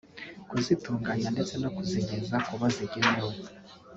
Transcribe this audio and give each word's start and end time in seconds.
kuzitunganya 0.49 1.27
ndetse 1.35 1.55
no 1.61 1.69
kuzigeza 1.75 2.35
ku 2.45 2.53
bo 2.59 2.67
zigenewe 2.75 3.33